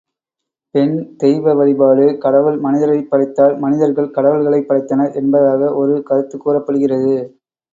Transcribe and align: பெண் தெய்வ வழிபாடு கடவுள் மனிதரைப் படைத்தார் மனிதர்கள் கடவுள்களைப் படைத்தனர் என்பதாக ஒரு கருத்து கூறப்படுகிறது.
பெண் 0.75 0.93
தெய்வ 1.17 1.53
வழிபாடு 1.53 2.05
கடவுள் 2.17 2.57
மனிதரைப் 2.59 3.09
படைத்தார் 3.11 3.53
மனிதர்கள் 3.59 4.11
கடவுள்களைப் 4.11 4.67
படைத்தனர் 4.67 5.15
என்பதாக 5.15 5.71
ஒரு 5.75 6.03
கருத்து 6.03 6.37
கூறப்படுகிறது. 6.37 7.15